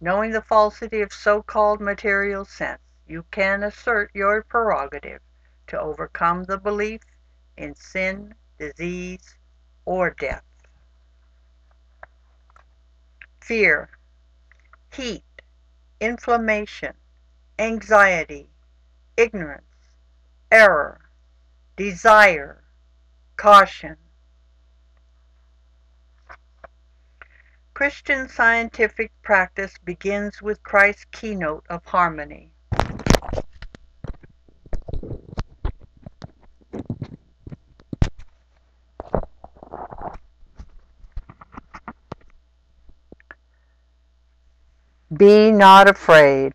Knowing 0.00 0.30
the 0.30 0.42
falsity 0.42 1.00
of 1.00 1.12
so-called 1.12 1.80
material 1.80 2.44
sense, 2.44 2.80
you 3.06 3.24
can 3.30 3.64
assert 3.64 4.10
your 4.14 4.42
prerogative 4.44 5.20
to 5.66 5.80
overcome 5.80 6.44
the 6.44 6.58
belief 6.58 7.00
in 7.56 7.74
sin, 7.74 8.34
disease, 8.58 9.36
or 9.84 10.10
death. 10.10 10.44
Fear, 13.40 13.90
heat, 14.92 15.24
inflammation, 16.00 16.94
anxiety, 17.60 18.48
ignorance, 19.18 19.62
error, 20.50 20.98
desire, 21.76 22.64
caution. 23.36 23.96
Christian 27.74 28.30
scientific 28.30 29.12
practice 29.22 29.74
begins 29.84 30.40
with 30.40 30.62
Christ's 30.62 31.04
keynote 31.12 31.66
of 31.68 31.84
harmony. 31.84 32.52
Be 45.14 45.50
not 45.50 45.90
afraid. 45.90 46.54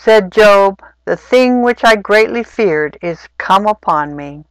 Said 0.00 0.30
Job, 0.30 0.80
The 1.06 1.16
thing 1.16 1.60
which 1.60 1.84
I 1.84 1.96
greatly 1.96 2.44
feared 2.44 2.96
is 3.02 3.28
come 3.36 3.66
upon 3.66 4.14
me. 4.14 4.44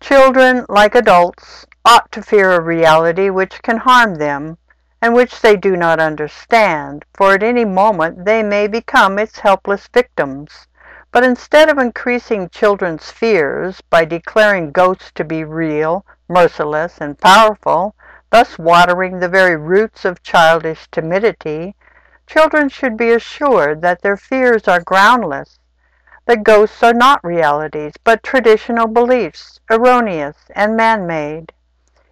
Children, 0.00 0.66
like 0.68 0.94
adults, 0.94 1.64
ought 1.82 2.12
to 2.12 2.22
fear 2.22 2.52
a 2.52 2.60
reality 2.60 3.30
which 3.30 3.62
can 3.62 3.78
harm 3.78 4.16
them 4.16 4.58
and 5.00 5.14
which 5.14 5.40
they 5.40 5.56
do 5.56 5.78
not 5.78 5.98
understand, 5.98 7.06
for 7.14 7.32
at 7.32 7.42
any 7.42 7.64
moment 7.64 8.26
they 8.26 8.42
may 8.42 8.66
become 8.66 9.18
its 9.18 9.38
helpless 9.38 9.88
victims. 9.88 10.68
But 11.10 11.24
instead 11.24 11.70
of 11.70 11.78
increasing 11.78 12.50
children's 12.50 13.10
fears 13.10 13.80
by 13.88 14.04
declaring 14.04 14.72
ghosts 14.72 15.10
to 15.12 15.24
be 15.24 15.42
real, 15.42 16.04
merciless, 16.28 17.00
and 17.00 17.18
powerful, 17.18 17.94
thus 18.30 18.58
watering 18.58 19.20
the 19.20 19.28
very 19.30 19.56
roots 19.56 20.04
of 20.04 20.22
childish 20.22 20.86
timidity, 20.90 21.74
children 22.26 22.68
should 22.68 22.96
be 22.96 23.10
assured 23.10 23.82
that 23.82 24.02
their 24.02 24.16
fears 24.16 24.66
are 24.66 24.80
groundless, 24.80 25.58
that 26.26 26.42
ghosts 26.42 26.82
are 26.82 26.92
not 26.94 27.22
realities, 27.22 27.92
but 28.02 28.22
traditional 28.22 28.86
beliefs, 28.86 29.60
erroneous 29.70 30.36
and 30.54 30.76
man-made. 30.76 31.52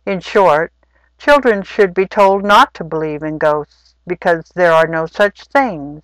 In 0.06 0.20
short, 0.20 0.72
children 1.18 1.62
should 1.62 1.94
be 1.94 2.06
told 2.06 2.44
not 2.44 2.72
to 2.74 2.84
believe 2.84 3.22
in 3.22 3.38
ghosts, 3.38 3.94
because 4.06 4.50
there 4.54 4.72
are 4.72 4.86
no 4.86 5.06
such 5.06 5.44
things. 5.44 6.02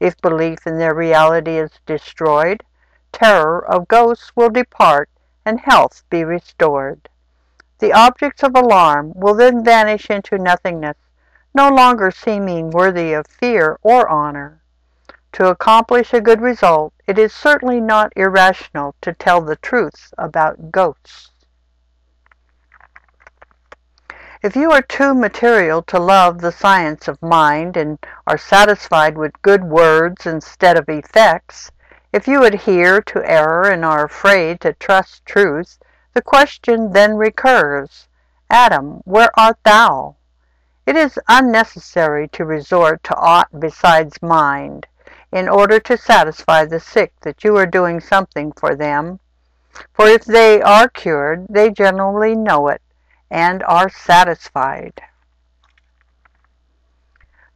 If 0.00 0.20
belief 0.20 0.66
in 0.66 0.78
their 0.78 0.94
reality 0.94 1.58
is 1.58 1.70
destroyed, 1.84 2.62
terror 3.12 3.64
of 3.66 3.88
ghosts 3.88 4.32
will 4.34 4.50
depart 4.50 5.08
and 5.44 5.60
health 5.60 6.02
be 6.10 6.24
restored. 6.24 7.08
The 7.78 7.92
objects 7.92 8.42
of 8.42 8.56
alarm 8.56 9.12
will 9.14 9.34
then 9.34 9.64
vanish 9.64 10.08
into 10.08 10.38
nothingness, 10.38 10.96
no 11.54 11.68
longer 11.68 12.10
seeming 12.10 12.70
worthy 12.70 13.12
of 13.12 13.26
fear 13.28 13.78
or 13.82 14.08
honor. 14.08 14.60
To 15.34 15.48
accomplish 15.48 16.12
a 16.12 16.20
good 16.20 16.40
result, 16.40 16.92
it 17.06 17.18
is 17.18 17.32
certainly 17.32 17.80
not 17.80 18.12
irrational 18.16 18.94
to 19.02 19.12
tell 19.12 19.40
the 19.40 19.56
truth 19.56 20.12
about 20.18 20.72
ghosts. 20.72 21.30
If 24.42 24.56
you 24.56 24.72
are 24.72 24.82
too 24.82 25.14
material 25.14 25.80
to 25.84 25.98
love 25.98 26.40
the 26.40 26.52
science 26.52 27.08
of 27.08 27.22
mind 27.22 27.76
and 27.76 27.98
are 28.26 28.36
satisfied 28.36 29.16
with 29.16 29.40
good 29.40 29.64
words 29.64 30.26
instead 30.26 30.76
of 30.76 30.88
effects, 30.88 31.70
if 32.12 32.28
you 32.28 32.44
adhere 32.44 33.00
to 33.00 33.24
error 33.24 33.70
and 33.70 33.84
are 33.84 34.04
afraid 34.04 34.60
to 34.60 34.74
trust 34.74 35.24
truth, 35.24 35.78
the 36.12 36.20
question 36.20 36.92
then 36.92 37.14
recurs, 37.14 38.06
Adam, 38.50 39.00
where 39.04 39.30
art 39.36 39.58
thou? 39.64 40.16
It 40.86 40.96
is 40.96 41.18
unnecessary 41.28 42.28
to 42.28 42.44
resort 42.44 43.02
to 43.04 43.16
aught 43.16 43.48
besides 43.58 44.20
mind 44.20 44.86
in 45.32 45.48
order 45.48 45.80
to 45.80 45.96
satisfy 45.96 46.64
the 46.64 46.78
sick 46.78 47.12
that 47.22 47.42
you 47.42 47.56
are 47.56 47.66
doing 47.66 48.00
something 48.00 48.52
for 48.52 48.76
them. 48.76 49.18
For 49.94 50.06
if 50.06 50.24
they 50.24 50.60
are 50.60 50.88
cured, 50.88 51.46
they 51.48 51.70
generally 51.70 52.36
know 52.36 52.68
it 52.68 52.82
and 53.30 53.62
are 53.64 53.88
satisfied. 53.88 55.02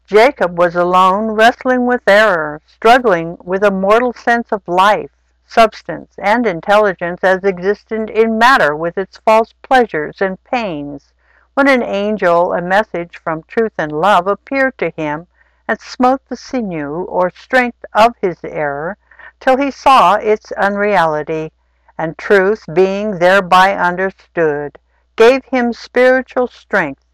Jacob 0.06 0.56
was 0.56 0.74
alone, 0.74 1.26
wrestling 1.32 1.84
with 1.84 2.00
error, 2.08 2.62
struggling 2.66 3.36
with 3.44 3.62
a 3.62 3.70
mortal 3.70 4.14
sense 4.14 4.50
of 4.52 4.66
life, 4.66 5.10
substance, 5.46 6.14
and 6.16 6.46
intelligence 6.46 7.22
as 7.22 7.44
existent 7.44 8.08
in 8.08 8.38
matter 8.38 8.74
with 8.74 8.96
its 8.96 9.18
false 9.18 9.52
pleasures 9.62 10.22
and 10.22 10.42
pains, 10.44 11.12
when 11.58 11.66
an 11.66 11.82
angel, 11.82 12.52
a 12.52 12.62
message 12.62 13.18
from 13.18 13.42
truth 13.48 13.72
and 13.78 13.90
love, 13.90 14.28
appeared 14.28 14.78
to 14.78 14.90
him 14.90 15.26
and 15.66 15.80
smote 15.80 16.20
the 16.28 16.36
sinew 16.36 17.02
or 17.08 17.30
strength 17.30 17.84
of 17.92 18.14
his 18.20 18.36
error 18.44 18.96
till 19.40 19.56
he 19.56 19.68
saw 19.68 20.14
its 20.14 20.52
unreality, 20.52 21.50
and 21.98 22.16
truth 22.16 22.64
being 22.72 23.18
thereby 23.18 23.74
understood, 23.74 24.78
gave 25.16 25.44
him 25.46 25.72
spiritual 25.72 26.46
strength 26.46 27.04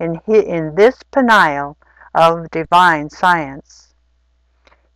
in, 0.00 0.20
in 0.26 0.74
this 0.74 1.04
Peniel 1.12 1.76
of 2.12 2.50
divine 2.50 3.08
science. 3.08 3.94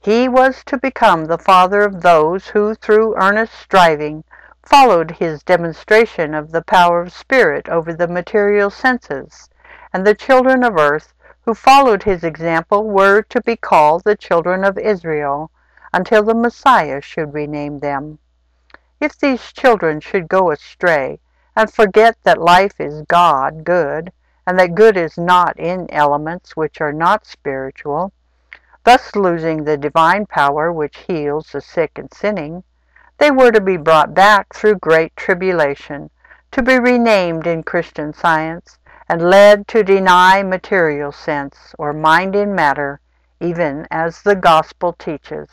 He 0.01 0.29
was 0.29 0.65
to 0.65 0.79
become 0.79 1.27
the 1.27 1.39
father 1.39 1.83
of 1.83 2.03
those 2.03 2.49
who, 2.49 2.75
through 2.75 3.15
earnest 3.15 3.53
striving, 3.53 4.25
followed 4.67 5.13
his 5.13 5.45
demonstration 5.45 6.35
of 6.35 6.51
the 6.51 6.63
power 6.63 7.01
of 7.01 7.13
spirit 7.13 7.69
over 7.69 7.95
the 7.95 8.09
material 8.09 8.69
senses, 8.69 9.49
and 9.93 10.05
the 10.05 10.15
children 10.15 10.65
of 10.65 10.77
earth 10.77 11.15
who 11.43 11.55
followed 11.55 12.03
his 12.03 12.25
example 12.25 12.85
were 12.85 13.23
to 13.23 13.41
be 13.43 13.55
called 13.55 14.03
the 14.05 14.17
children 14.17 14.65
of 14.65 14.77
Israel 14.77 15.51
until 15.93 16.23
the 16.25 16.35
Messiah 16.35 17.01
should 17.01 17.33
rename 17.33 17.79
them. 17.79 18.19
If 19.01 19.17
these 19.17 19.53
children 19.53 20.01
should 20.01 20.29
go 20.29 20.51
astray, 20.51 21.21
and 21.55 21.73
forget 21.73 22.17
that 22.25 22.41
life 22.41 22.81
is 22.81 23.03
God, 23.03 23.63
good, 23.65 24.13
and 24.47 24.59
that 24.59 24.75
good 24.75 24.97
is 24.97 25.17
not 25.17 25.59
in 25.59 25.91
elements 25.93 26.57
which 26.57 26.81
are 26.81 26.93
not 26.93 27.25
spiritual, 27.25 28.13
thus 28.85 29.15
losing 29.15 29.65
the 29.65 29.77
divine 29.77 30.27
power 30.27 30.73
which 30.73 31.05
heals 31.07 31.53
the 31.53 31.61
sick 31.61 31.99
and 31.99 32.13
sinning, 32.13 32.65
they 33.19 33.31
were 33.31 33.51
to 33.51 33.61
be 33.61 33.77
brought 33.77 34.15
back 34.15 34.53
through 34.55 34.77
great 34.77 35.15
tribulation, 35.17 36.11
to 36.51 36.63
be 36.63 36.79
renamed 36.79 37.47
in 37.47 37.63
Christian 37.63 38.13
science, 38.13 38.79
and 39.09 39.31
led 39.31 39.67
to 39.69 39.83
deny 39.83 40.43
material 40.43 41.13
sense 41.13 41.75
or 41.79 41.93
mind 41.93 42.35
in 42.35 42.55
matter, 42.55 43.01
even 43.41 43.87
as 43.91 44.23
the 44.23 44.37
gospel 44.37 44.93
teaches. 44.93 45.49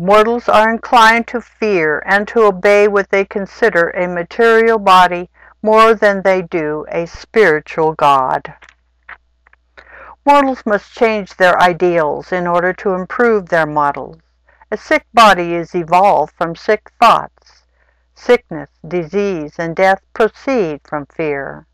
Mortals 0.00 0.48
are 0.48 0.70
inclined 0.70 1.26
to 1.26 1.40
fear 1.40 2.04
and 2.06 2.28
to 2.28 2.44
obey 2.44 2.86
what 2.86 3.10
they 3.10 3.24
consider 3.24 3.90
a 3.90 4.06
material 4.06 4.78
body 4.78 5.28
more 5.60 5.92
than 5.92 6.22
they 6.22 6.40
do 6.40 6.86
a 6.88 7.04
spiritual 7.06 7.94
God. 7.94 8.54
Mortals 10.24 10.62
must 10.64 10.92
change 10.92 11.34
their 11.34 11.60
ideals 11.60 12.30
in 12.30 12.46
order 12.46 12.72
to 12.74 12.92
improve 12.92 13.48
their 13.48 13.66
models. 13.66 14.18
A 14.70 14.76
sick 14.76 15.04
body 15.12 15.54
is 15.54 15.74
evolved 15.74 16.32
from 16.38 16.54
sick 16.54 16.92
thoughts. 17.00 17.64
Sickness, 18.14 18.70
disease, 18.86 19.54
and 19.58 19.74
death 19.74 20.00
proceed 20.12 20.80
from 20.84 21.06
fear. 21.06 21.66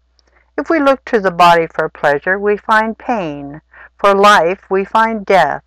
If 0.57 0.71
we 0.71 0.81
look 0.81 1.05
to 1.07 1.21
the 1.21 1.31
body 1.31 1.67
for 1.67 1.91
pleasure, 1.91 2.39
we 2.39 2.57
find 2.57 2.97
pain. 2.97 3.61
For 3.99 4.15
life, 4.15 4.71
we 4.71 4.87
find 4.87 5.27
death. 5.27 5.65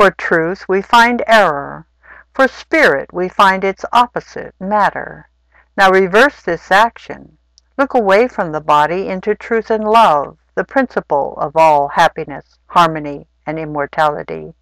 For 0.00 0.10
truth 0.12 0.66
we 0.66 0.80
find 0.80 1.22
error. 1.26 1.86
For 2.32 2.48
spirit 2.48 3.12
we 3.12 3.28
find 3.28 3.62
its 3.62 3.84
opposite, 3.92 4.54
matter. 4.58 5.28
Now 5.76 5.90
reverse 5.90 6.40
this 6.40 6.70
action. 6.70 7.36
Look 7.76 7.92
away 7.92 8.26
from 8.26 8.50
the 8.50 8.62
body 8.62 9.08
into 9.08 9.34
truth 9.34 9.70
and 9.70 9.84
love, 9.84 10.38
the 10.54 10.64
principle 10.64 11.34
of 11.36 11.54
all 11.54 11.88
happiness, 11.88 12.58
harmony, 12.68 13.26
and 13.44 13.58
immortality. 13.58 14.54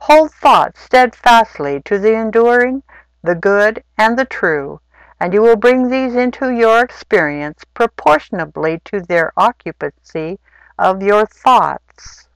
Hold 0.00 0.32
thought 0.32 0.78
steadfastly 0.78 1.82
to 1.84 1.98
the 1.98 2.14
enduring, 2.14 2.82
the 3.22 3.34
good, 3.34 3.84
and 3.98 4.18
the 4.18 4.24
true, 4.24 4.80
and 5.20 5.34
you 5.34 5.42
will 5.42 5.56
bring 5.56 5.90
these 5.90 6.14
into 6.14 6.48
your 6.48 6.82
experience 6.82 7.62
proportionably 7.74 8.80
to 8.84 9.02
their 9.02 9.34
occupancy 9.36 10.38
of 10.78 11.02
your 11.02 11.26
thoughts. 11.26 12.27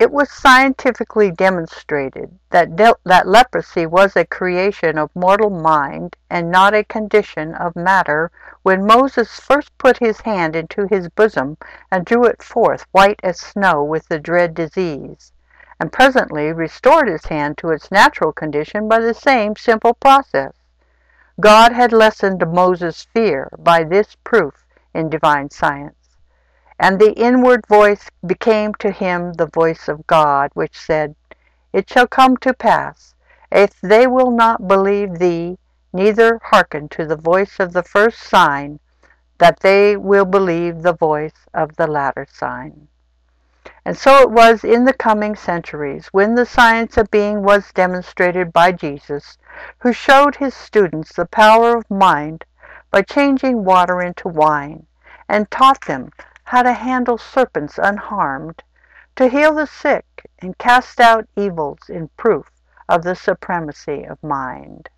It 0.00 0.10
was 0.10 0.30
scientifically 0.30 1.30
demonstrated 1.30 2.38
that, 2.48 2.74
that 3.04 3.28
leprosy 3.28 3.84
was 3.84 4.16
a 4.16 4.24
creation 4.24 4.96
of 4.96 5.14
mortal 5.14 5.50
mind 5.50 6.16
and 6.30 6.50
not 6.50 6.72
a 6.72 6.84
condition 6.84 7.54
of 7.54 7.76
matter 7.76 8.30
when 8.62 8.86
Moses 8.86 9.38
first 9.38 9.76
put 9.76 9.98
his 9.98 10.22
hand 10.22 10.56
into 10.56 10.86
his 10.86 11.10
bosom 11.10 11.58
and 11.90 12.06
drew 12.06 12.24
it 12.24 12.42
forth 12.42 12.86
white 12.92 13.20
as 13.22 13.38
snow 13.38 13.84
with 13.84 14.08
the 14.08 14.18
dread 14.18 14.54
disease, 14.54 15.32
and 15.78 15.92
presently 15.92 16.50
restored 16.50 17.06
his 17.06 17.26
hand 17.26 17.58
to 17.58 17.68
its 17.68 17.90
natural 17.90 18.32
condition 18.32 18.88
by 18.88 19.00
the 19.00 19.12
same 19.12 19.54
simple 19.54 19.92
process. 19.92 20.54
God 21.40 21.72
had 21.72 21.92
lessened 21.92 22.42
Moses' 22.50 23.06
fear 23.12 23.50
by 23.58 23.84
this 23.84 24.16
proof 24.24 24.64
in 24.94 25.10
divine 25.10 25.50
science. 25.50 25.99
And 26.82 26.98
the 26.98 27.12
inward 27.12 27.66
voice 27.66 28.08
became 28.26 28.72
to 28.76 28.90
him 28.90 29.34
the 29.34 29.44
voice 29.44 29.86
of 29.86 30.06
God, 30.06 30.50
which 30.54 30.78
said, 30.78 31.14
It 31.74 31.90
shall 31.90 32.06
come 32.06 32.38
to 32.38 32.54
pass, 32.54 33.14
if 33.52 33.78
they 33.82 34.06
will 34.06 34.30
not 34.30 34.66
believe 34.66 35.18
thee, 35.18 35.58
neither 35.92 36.40
hearken 36.42 36.88
to 36.88 37.04
the 37.04 37.16
voice 37.16 37.60
of 37.60 37.74
the 37.74 37.82
first 37.82 38.20
sign, 38.20 38.80
that 39.36 39.60
they 39.60 39.94
will 39.94 40.24
believe 40.24 40.80
the 40.80 40.94
voice 40.94 41.46
of 41.52 41.76
the 41.76 41.86
latter 41.86 42.26
sign. 42.32 42.88
And 43.84 43.94
so 43.94 44.22
it 44.22 44.30
was 44.30 44.64
in 44.64 44.86
the 44.86 44.94
coming 44.94 45.36
centuries, 45.36 46.06
when 46.12 46.34
the 46.34 46.46
science 46.46 46.96
of 46.96 47.10
being 47.10 47.42
was 47.42 47.74
demonstrated 47.74 48.54
by 48.54 48.72
Jesus, 48.72 49.36
who 49.80 49.92
showed 49.92 50.36
his 50.36 50.54
students 50.54 51.12
the 51.12 51.26
power 51.26 51.76
of 51.76 51.90
mind 51.90 52.46
by 52.90 53.02
changing 53.02 53.64
water 53.64 54.00
into 54.00 54.28
wine, 54.28 54.86
and 55.28 55.50
taught 55.50 55.84
them 55.84 56.10
how 56.50 56.64
to 56.64 56.72
handle 56.72 57.16
serpents 57.16 57.78
unharmed, 57.80 58.60
to 59.14 59.28
heal 59.28 59.54
the 59.54 59.68
sick, 59.68 60.04
and 60.40 60.58
cast 60.58 60.98
out 60.98 61.24
evils 61.36 61.78
in 61.88 62.10
proof 62.16 62.50
of 62.88 63.04
the 63.04 63.14
supremacy 63.14 64.02
of 64.02 64.20
mind. 64.20 64.88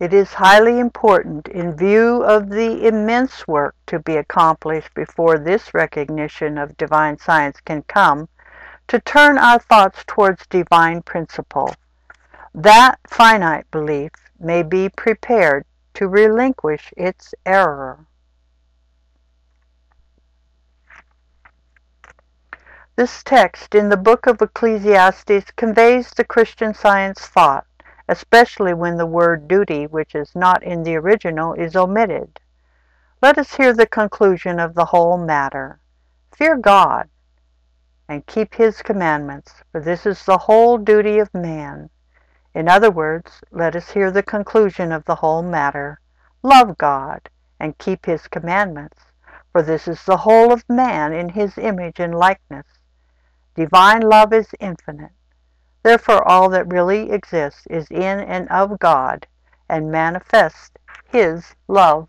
It 0.00 0.12
is 0.12 0.32
highly 0.32 0.80
important, 0.80 1.46
in 1.46 1.76
view 1.76 2.24
of 2.24 2.50
the 2.50 2.84
immense 2.84 3.46
work 3.46 3.76
to 3.86 4.00
be 4.00 4.16
accomplished 4.16 4.92
before 4.94 5.38
this 5.38 5.72
recognition 5.72 6.58
of 6.58 6.76
divine 6.76 7.16
science 7.20 7.60
can 7.60 7.82
come, 7.82 8.28
to 8.88 9.00
turn 9.00 9.38
our 9.38 9.58
thoughts 9.58 10.04
towards 10.06 10.46
divine 10.46 11.02
principle. 11.02 11.74
That 12.54 12.98
finite 13.08 13.70
belief 13.70 14.12
may 14.38 14.62
be 14.62 14.88
prepared 14.88 15.64
to 15.94 16.08
relinquish 16.08 16.92
its 16.96 17.34
error. 17.44 18.06
This 22.96 23.22
text 23.22 23.74
in 23.74 23.88
the 23.88 23.96
book 23.96 24.26
of 24.26 24.40
Ecclesiastes 24.40 25.50
conveys 25.56 26.10
the 26.10 26.24
Christian 26.24 26.72
science 26.72 27.20
thought 27.26 27.66
especially 28.08 28.72
when 28.72 28.96
the 28.96 29.06
word 29.06 29.48
duty, 29.48 29.86
which 29.86 30.14
is 30.14 30.34
not 30.34 30.62
in 30.62 30.82
the 30.82 30.96
original, 30.96 31.52
is 31.54 31.74
omitted. 31.74 32.38
Let 33.20 33.38
us 33.38 33.56
hear 33.56 33.72
the 33.72 33.86
conclusion 33.86 34.60
of 34.60 34.74
the 34.74 34.84
whole 34.84 35.18
matter. 35.18 35.80
Fear 36.32 36.58
God 36.58 37.08
and 38.08 38.26
keep 38.26 38.54
his 38.54 38.82
commandments, 38.82 39.52
for 39.72 39.80
this 39.80 40.06
is 40.06 40.24
the 40.24 40.38
whole 40.38 40.78
duty 40.78 41.18
of 41.18 41.32
man. 41.34 41.90
In 42.54 42.68
other 42.68 42.90
words, 42.90 43.42
let 43.50 43.76
us 43.76 43.90
hear 43.90 44.10
the 44.10 44.22
conclusion 44.22 44.92
of 44.92 45.04
the 45.04 45.16
whole 45.16 45.42
matter. 45.42 46.00
Love 46.42 46.78
God 46.78 47.28
and 47.58 47.78
keep 47.78 48.06
his 48.06 48.28
commandments, 48.28 48.98
for 49.52 49.62
this 49.62 49.88
is 49.88 50.04
the 50.04 50.18
whole 50.18 50.52
of 50.52 50.64
man 50.68 51.12
in 51.12 51.30
his 51.30 51.58
image 51.58 52.00
and 52.00 52.14
likeness. 52.14 52.66
Divine 53.54 54.02
love 54.02 54.32
is 54.32 54.48
infinite. 54.60 55.12
Therefore 55.82 56.26
all 56.26 56.48
that 56.50 56.72
really 56.72 57.10
exists 57.10 57.66
is 57.70 57.86
in 57.90 58.20
and 58.20 58.48
of 58.50 58.78
God 58.78 59.26
and 59.68 59.90
manifests 59.90 60.70
His 61.08 61.54
love. 61.68 62.08